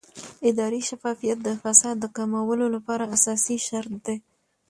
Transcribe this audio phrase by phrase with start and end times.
[0.49, 4.17] اداري شفافیت د فساد د کمولو لپاره اساسي شرط دی